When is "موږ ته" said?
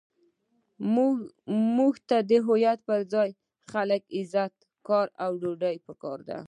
1.77-2.17